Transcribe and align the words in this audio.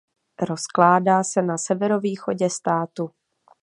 Rozkládá 0.41 1.23
se 1.23 1.41
na 1.41 1.57
severovýchodě 1.57 2.49
státu. 2.49 3.09